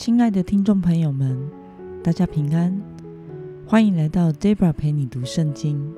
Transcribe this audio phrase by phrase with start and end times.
[0.00, 1.38] 亲爱的听众朋友们，
[2.02, 2.74] 大家平安，
[3.66, 5.94] 欢迎来到 Debra 陪你读圣经。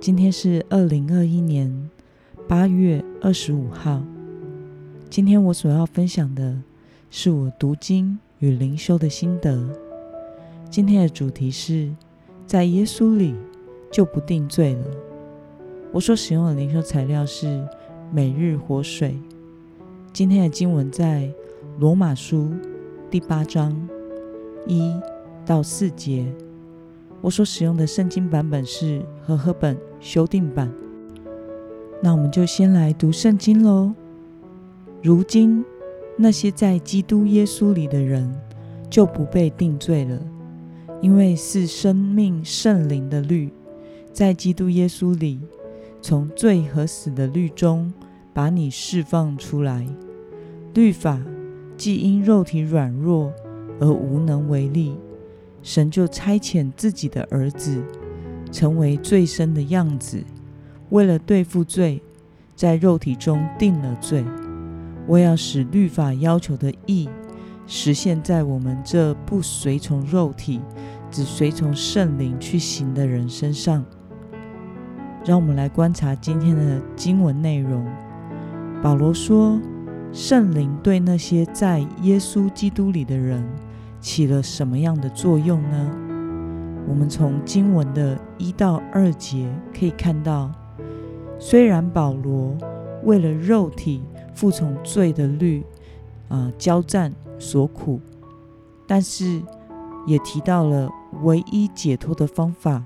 [0.00, 1.90] 今天是二零二一年
[2.46, 4.00] 八月二十五号。
[5.10, 6.62] 今天我所要分享的
[7.10, 9.68] 是我读经与灵修的心得。
[10.70, 11.92] 今天的主题是
[12.46, 13.34] 在耶稣里
[13.90, 14.86] 就不定罪了。
[15.90, 17.66] 我所使用的灵修材料是
[18.12, 19.18] 每日活水。
[20.12, 21.28] 今天的经文在
[21.80, 22.52] 罗马书。
[23.10, 23.74] 第八章
[24.66, 24.92] 一
[25.46, 26.30] 到四节，
[27.22, 30.70] 我所使用的圣经版本是和合本修订版。
[32.02, 33.94] 那我们就先来读圣经喽。
[35.02, 35.64] 如今
[36.18, 38.30] 那些在基督耶稣里的人
[38.90, 40.20] 就不被定罪了，
[41.00, 43.50] 因为是生命圣灵的律，
[44.12, 45.40] 在基督耶稣里
[46.02, 47.90] 从罪和死的律中
[48.34, 49.86] 把你释放出来。
[50.74, 51.18] 律法。
[51.78, 53.32] 既因肉体软弱
[53.80, 54.96] 而无能为力，
[55.62, 57.80] 神就差遣自己的儿子
[58.50, 60.24] 成为最深的样子，
[60.90, 62.02] 为了对付罪，
[62.56, 64.24] 在肉体中定了罪，
[65.06, 67.08] 为要使律法要求的义
[67.68, 70.60] 实现在我们这不随从肉体，
[71.12, 73.84] 只随从圣灵去行的人身上。
[75.24, 77.86] 让我们来观察今天的经文内容。
[78.82, 79.60] 保罗说。
[80.10, 83.46] 圣灵对那些在耶稣基督里的人
[84.00, 85.90] 起了什么样的作用呢？
[86.88, 89.48] 我们从经文的一到二节
[89.78, 90.50] 可以看到，
[91.38, 92.56] 虽然保罗
[93.04, 94.02] 为了肉体
[94.34, 95.62] 服从罪的律
[96.28, 98.00] 啊交战所苦，
[98.86, 99.42] 但是
[100.06, 100.88] 也提到了
[101.22, 102.82] 唯一解脱的方法，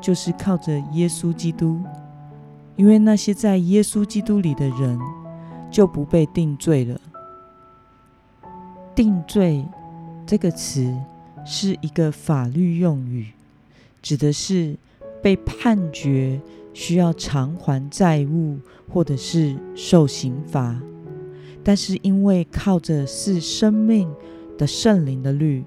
[0.00, 1.80] 就是靠着耶稣基督，
[2.74, 4.98] 因为那些在耶稣基督里的人。
[5.74, 7.00] 就不被定罪了。
[8.94, 9.66] 定罪
[10.24, 10.96] 这个词
[11.44, 13.32] 是一个法律用语，
[14.00, 14.76] 指的是
[15.20, 16.40] 被判决
[16.72, 18.56] 需要偿还债务
[18.88, 20.80] 或者是受刑罚。
[21.64, 24.08] 但是因为靠着是生命
[24.56, 25.64] 的圣灵的律，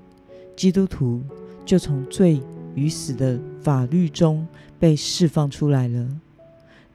[0.56, 1.22] 基督徒
[1.66, 2.42] 就从罪
[2.76, 4.48] 与死的法律中
[4.80, 6.08] 被释放出来了。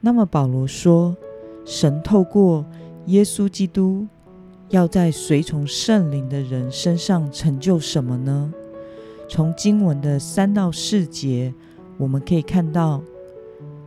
[0.01, 1.15] 那么保罗说，
[1.63, 2.65] 神透过
[3.07, 4.07] 耶稣基督
[4.69, 8.53] 要在随从圣灵的人身上成就什么呢？
[9.29, 11.53] 从经文的三到四节，
[11.97, 13.01] 我们可以看到，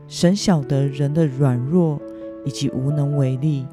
[0.07, 1.99] 神晓得人的软弱
[2.45, 3.65] 以及无能为力，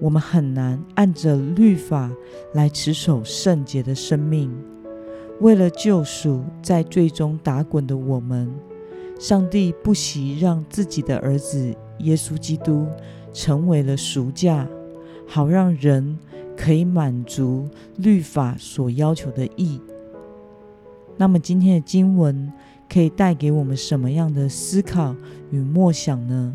[0.00, 2.10] 我们很难按着律法
[2.54, 4.50] 来持守圣洁的生命。
[5.40, 8.50] 为了救赎在最终打滚的我们，
[9.18, 12.86] 上帝不惜让自己的儿子耶稣基督。
[13.34, 14.66] 成为了赎价，
[15.26, 16.18] 好让人
[16.56, 17.68] 可以满足
[17.98, 19.78] 律法所要求的义。
[21.18, 22.50] 那么今天的经文
[22.88, 25.14] 可以带给我们什么样的思考
[25.50, 26.54] 与默想呢？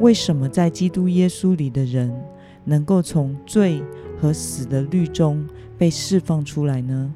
[0.00, 2.12] 为什么在基督耶稣里的人
[2.64, 3.82] 能够从罪
[4.20, 5.44] 和死的律中
[5.76, 7.12] 被释放出来呢？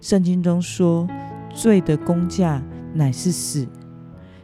[0.00, 1.06] 圣经中说，
[1.52, 2.62] 罪的工价
[2.94, 3.68] 乃是死，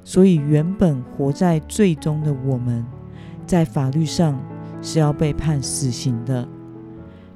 [0.06, 2.86] 所以原本活在罪中的我们。
[3.44, 4.40] 在法律上
[4.80, 6.46] 是要被判死刑的，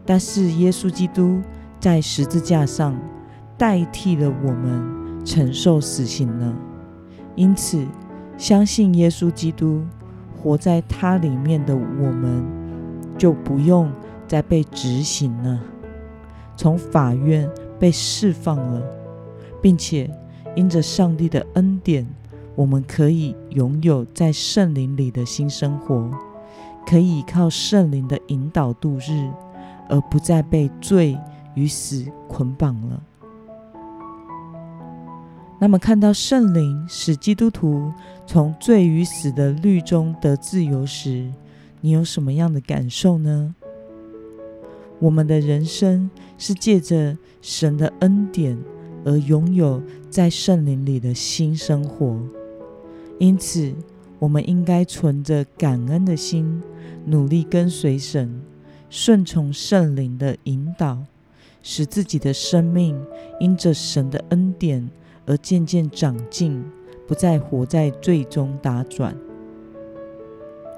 [0.06, 1.40] 但是耶稣基督
[1.80, 2.96] 在十字架上
[3.58, 6.54] 代替了我们承受死刑了。
[7.34, 7.84] 因此，
[8.36, 9.82] 相信耶稣基督
[10.36, 12.44] 活在他里面的我们，
[13.18, 13.90] 就不用
[14.28, 15.60] 再被执行了，
[16.56, 17.48] 从法院
[17.78, 18.82] 被释放了，
[19.60, 20.08] 并且
[20.56, 22.06] 因着上帝的恩典。
[22.60, 26.10] 我们可以拥有在圣灵里的新生活，
[26.86, 29.30] 可以靠圣灵的引导度日，
[29.88, 31.18] 而不再被罪
[31.54, 33.02] 与死捆绑了。
[35.58, 37.90] 那么，看到圣灵使基督徒
[38.26, 41.32] 从罪与死的律中得自由时，
[41.80, 43.54] 你有什么样的感受呢？
[44.98, 48.58] 我们的人生是借着神的恩典
[49.06, 52.20] 而拥有在圣灵里的新生活。
[53.20, 53.74] 因此，
[54.18, 56.62] 我们应该存着感恩的心，
[57.04, 58.40] 努力跟随神，
[58.88, 61.04] 顺从圣灵的引导，
[61.62, 62.98] 使自己的生命
[63.38, 64.88] 因着神的恩典
[65.26, 66.64] 而渐渐长进，
[67.06, 69.14] 不再活在最终打转。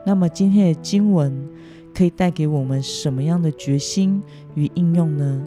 [0.04, 1.48] 那么，今天的经文
[1.94, 4.20] 可以带给我们什么样的决心
[4.56, 5.46] 与应用呢？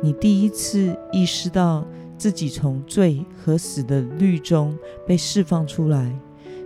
[0.00, 1.86] 你第一次意识到？
[2.18, 4.76] 自己从罪和死的律中
[5.06, 6.12] 被释放出来，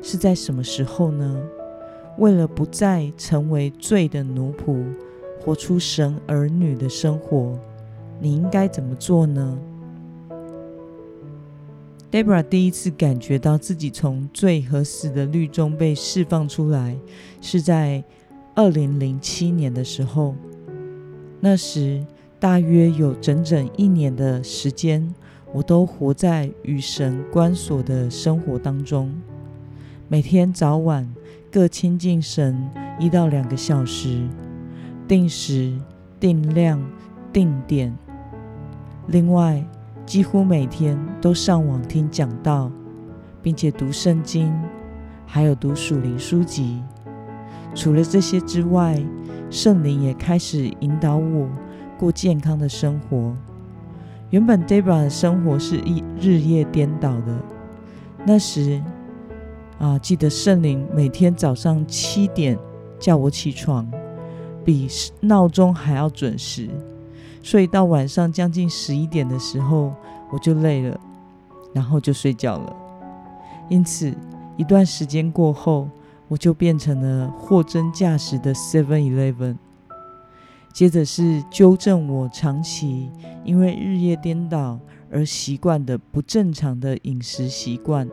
[0.02, 1.40] 是在什么时候呢？
[2.18, 4.82] 为了不再成为罪的奴仆，
[5.40, 7.58] 活出神儿女的生活，
[8.20, 9.58] 你应该怎么做呢
[12.10, 16.96] ？Debra 第一次感觉到自己从罪和死的律中被释放出来，
[17.40, 18.02] 是在
[18.54, 20.34] 二零零七年的时候。
[21.40, 22.04] 那时
[22.38, 25.14] 大约有整整一年的时间，
[25.52, 29.12] 我都活在与神关锁的生活当中，
[30.08, 31.06] 每天早晚
[31.50, 34.26] 各亲近神一到两个小时。
[35.06, 35.76] 定时、
[36.18, 36.82] 定量、
[37.32, 37.94] 定点。
[39.08, 39.62] 另外，
[40.06, 42.70] 几乎每天都上网听讲道，
[43.42, 44.50] 并且读圣经，
[45.26, 46.80] 还有读属灵书籍。
[47.74, 48.98] 除了这些之外，
[49.50, 51.46] 圣灵也开始引导我
[51.98, 53.36] 过健康的生活。
[54.32, 57.38] 原本 Debra 的生活是一日夜颠倒的。
[58.24, 58.82] 那时，
[59.78, 62.58] 啊，记得圣灵每天早上七点
[62.98, 63.86] 叫我起床。
[64.64, 64.88] 比
[65.20, 66.70] 闹钟还要准时，
[67.42, 69.92] 所以到晚上将近十一点的时候，
[70.30, 70.98] 我就累了，
[71.74, 72.76] 然后就睡觉了。
[73.68, 74.14] 因此，
[74.56, 75.90] 一段时间过后，
[76.28, 79.56] 我就变成了货真价实的 Seven Eleven。
[80.72, 83.10] 接着是纠正我长期
[83.44, 84.80] 因为日夜颠倒
[85.10, 88.08] 而习惯的不正常的饮食习惯。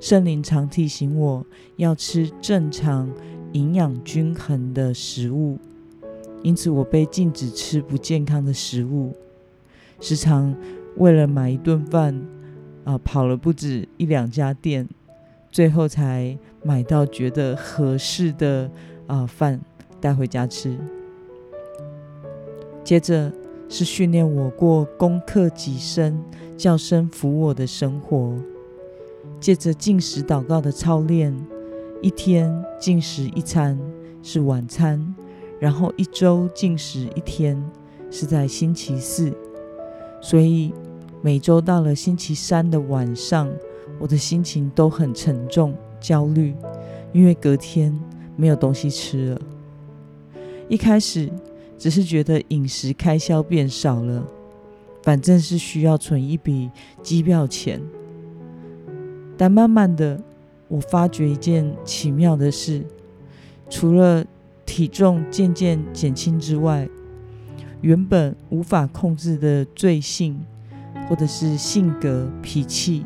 [0.00, 1.44] 圣灵常提醒我
[1.76, 3.10] 要吃正常。
[3.52, 5.58] 营养均衡的食物，
[6.42, 9.14] 因此我被禁止吃不健康的食物，
[10.00, 10.56] 时常
[10.96, 12.18] 为了买一顿饭，
[12.84, 14.88] 啊，跑了不止一两家店，
[15.50, 16.34] 最后才
[16.64, 18.70] 买到觉得合适的
[19.06, 19.60] 啊饭
[20.00, 20.78] 带回家吃。
[22.84, 23.32] 接着
[23.68, 26.22] 是训练我过功课己身、
[26.56, 28.34] 叫声服我的生活，
[29.40, 31.34] 借着进食祷告的操练。
[32.02, 33.78] 一天进食一餐
[34.24, 35.14] 是晚餐，
[35.60, 37.56] 然后一周进食一天
[38.10, 39.32] 是在星期四，
[40.20, 40.74] 所以
[41.20, 43.48] 每周到了星期三的晚上，
[44.00, 46.56] 我的心情都很沉重、焦虑，
[47.12, 47.96] 因为隔天
[48.34, 49.40] 没有东西吃了。
[50.68, 51.30] 一开始
[51.82, 54.24] 只是觉得饮食开销变少了，
[55.02, 56.70] 反正是需要存一笔
[57.02, 57.82] 机票钱，
[59.36, 60.22] 但慢慢的。
[60.68, 62.84] 我发觉一件奇妙的事，
[63.68, 64.24] 除了
[64.64, 66.88] 体重渐渐减轻之外，
[67.80, 70.40] 原本无法控制的罪性，
[71.08, 73.04] 或者是性格脾气，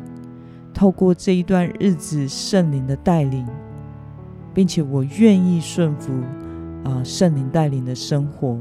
[0.71, 3.43] 透过这一段日子圣灵的带领，
[4.53, 6.13] 并且我愿意顺服
[6.87, 8.57] 啊圣灵带领的生活，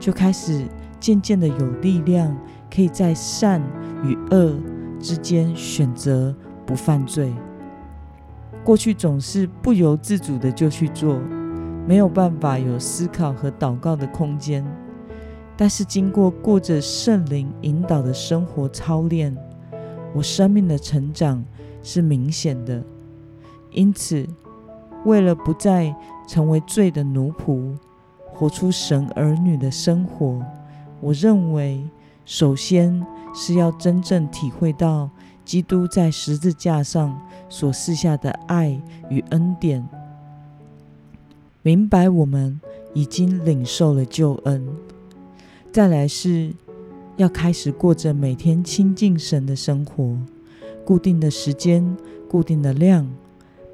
[0.00, 0.64] 就开始
[0.98, 2.34] 渐渐的有力量，
[2.74, 3.62] 可以在善
[4.02, 4.58] 与恶
[4.98, 6.34] 之间选择
[6.64, 7.30] 不犯罪。
[8.64, 11.20] 过去总是不由自主的就去做，
[11.86, 14.64] 没有办法有思考和祷告的空间。
[15.56, 19.36] 但是经过过着圣灵引导的生活操练，
[20.14, 21.44] 我生命的成长
[21.82, 22.82] 是明显的。
[23.72, 24.26] 因此，
[25.04, 25.94] 为了不再
[26.26, 27.76] 成为罪的奴仆，
[28.26, 30.40] 活出神儿女的生活，
[31.00, 31.82] 我认为
[32.24, 33.04] 首先
[33.34, 35.10] 是要真正体会到。
[35.44, 38.80] 基督在十字架上所赐下的爱
[39.10, 39.84] 与恩典，
[41.62, 42.60] 明白我们
[42.94, 44.64] 已经领受了救恩。
[45.72, 46.54] 再来是
[47.16, 50.16] 要开始过着每天亲近神的生活，
[50.84, 51.96] 固定的时间、
[52.30, 53.10] 固定的量，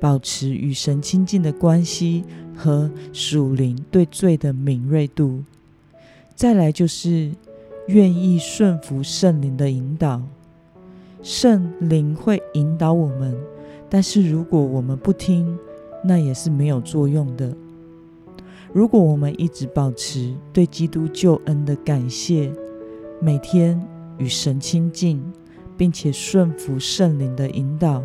[0.00, 2.24] 保持与神亲近的关系
[2.54, 5.42] 和属灵对罪的敏锐度。
[6.34, 7.30] 再来就是
[7.88, 10.22] 愿意顺服圣灵的引导。
[11.22, 13.36] 圣灵会引导我们，
[13.90, 15.58] 但是如果我们不听，
[16.04, 17.52] 那也是没有作用的。
[18.72, 22.52] 如果我们一直保持对基督救恩的感谢，
[23.20, 23.80] 每天
[24.18, 25.20] 与神亲近，
[25.76, 28.02] 并且顺服圣灵的引导，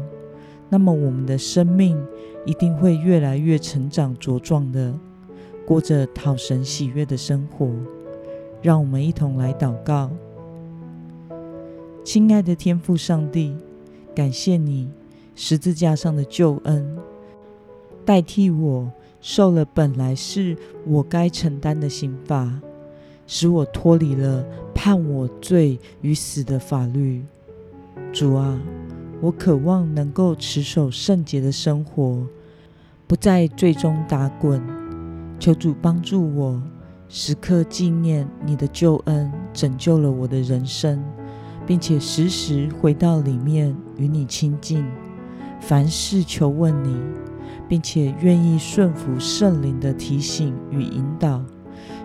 [0.73, 2.03] 那么我们的生命
[2.47, 4.91] 一定会越来越成长茁壮的，
[5.67, 7.69] 过着讨神喜悦的生活。
[8.59, 10.09] 让我们一同来祷告。
[12.03, 13.55] 亲爱的天父上帝，
[14.15, 14.89] 感谢你
[15.35, 16.97] 十字架上的救恩，
[18.03, 22.51] 代替我受了本来是我该承担的刑罚，
[23.27, 27.23] 使我脱离了判我罪与死的法律。
[28.11, 28.59] 主啊，
[29.23, 32.27] 我渴望能够持守圣洁的生活，
[33.07, 34.61] 不在罪中打滚。
[35.39, 36.61] 求主帮助我，
[37.07, 41.01] 时刻纪念你的救恩，拯救了我的人生。
[41.65, 44.85] 并且时时回到里面与你亲近，
[45.61, 46.99] 凡事求问你，
[47.69, 51.41] 并且愿意顺服圣灵的提醒与引导，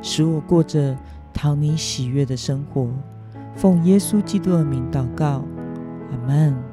[0.00, 0.96] 使我过着
[1.34, 2.88] 讨你喜悦的生活。
[3.56, 5.44] 奉耶稣基督的名祷告，
[6.12, 6.67] 阿门。